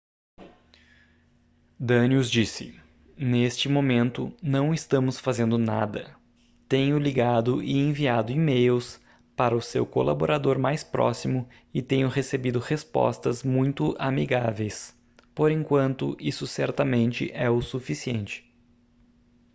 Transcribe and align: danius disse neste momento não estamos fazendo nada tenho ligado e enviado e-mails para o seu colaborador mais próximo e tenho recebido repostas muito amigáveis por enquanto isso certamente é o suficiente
danius 1.79 2.27
disse 2.31 2.81
neste 3.15 3.69
momento 3.69 4.33
não 4.41 4.73
estamos 4.73 5.19
fazendo 5.19 5.59
nada 5.59 6.17
tenho 6.67 6.97
ligado 6.97 7.61
e 7.61 7.73
enviado 7.77 8.31
e-mails 8.31 8.99
para 9.35 9.55
o 9.55 9.61
seu 9.61 9.85
colaborador 9.85 10.57
mais 10.57 10.83
próximo 10.83 11.47
e 11.71 11.83
tenho 11.83 12.07
recebido 12.07 12.57
repostas 12.57 13.43
muito 13.43 13.95
amigáveis 13.99 14.97
por 15.35 15.51
enquanto 15.51 16.17
isso 16.19 16.47
certamente 16.47 17.29
é 17.31 17.47
o 17.47 17.61
suficiente 17.61 18.51